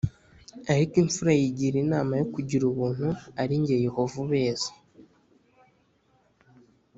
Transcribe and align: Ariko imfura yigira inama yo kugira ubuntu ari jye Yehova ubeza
Ariko 0.73 0.93
imfura 1.03 1.31
yigira 1.39 1.77
inama 1.85 2.13
yo 2.19 2.25
kugira 2.33 2.63
ubuntu 2.71 3.07
ari 3.41 3.53
jye 3.65 3.77
Yehova 3.85 4.15
ubeza 4.23 4.69